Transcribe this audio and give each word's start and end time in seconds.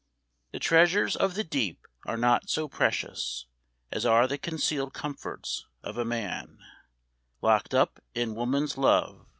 The 0.51 0.57
treasures 0.57 1.15
of 1.15 1.35
the 1.35 1.43
deep 1.43 1.85
are 2.07 2.17
not 2.17 2.49
so 2.49 2.67
precious 2.67 3.45
As 3.91 4.03
are 4.03 4.25
the 4.27 4.39
concealed 4.39 4.95
comforts 4.95 5.67
of 5.83 5.95
a 5.99 6.03
man 6.05 6.57
Lock'd 7.43 7.75
up 7.75 7.99
in 8.15 8.33
woman's 8.33 8.79
love. 8.79 9.27